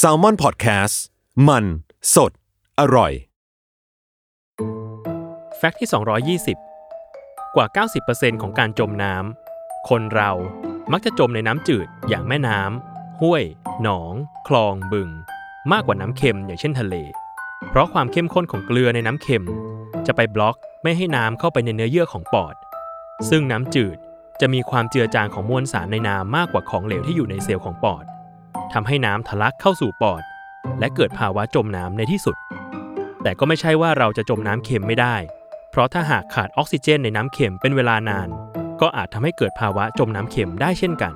[0.00, 0.94] s a l ม o n PODCAST
[1.48, 1.64] มัน
[2.14, 2.32] สด
[2.80, 3.12] อร่อย
[5.56, 5.88] แฟกต์ที่
[6.92, 7.66] 220 กว่า
[8.04, 10.30] 90%ของการจมน้ำคนเรา
[10.92, 13.44] มักจะจมในน้ำจืดอย่างแม่น้ำห้วย
[13.82, 14.14] หนอง
[14.48, 15.10] คลอง บึง
[15.72, 16.94] มากกว่าน้ำเค็มอย่างเช่นทะเล
[17.70, 19.46] เพราะความเข้มข้นของเกลือในน้ำเค็ม
[20.06, 22.54] จะไปบล็อกไม่ให้น้ำเข้าไปในเนื้อเยื่อของปอด
[23.28, 23.98] ซึ่งน้ำจืด
[24.40, 28.04] จะมีความเจือจางของมวลสารในน้ำมากกว่าของเหลวที่อยู่ในเซลล์ของปอด
[28.72, 30.22] ทำให้น้ำทะลักเข้าสู่ปอด
[30.78, 32.36] และเกิดภาวะจมน้ำในที่สุด
[33.22, 35.16] แต่ก็ไม่ใช่ว่าเราจะจมน้ำเค็มไม่ได้
[35.70, 38.28] เพราะถ้าหากขาดออกซิเจนในน้ำเค็มเป็นเวลานาน
[38.80, 41.12] ก็อาจทำให้เกิดภาวะจมน้ำเค็มได้เช่นกัน